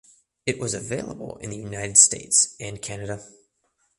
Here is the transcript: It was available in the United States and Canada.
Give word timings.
It 0.47 0.57
was 0.57 0.73
available 0.73 1.37
in 1.43 1.51
the 1.51 1.57
United 1.57 1.95
States 1.95 2.55
and 2.59 2.81
Canada. 2.81 3.23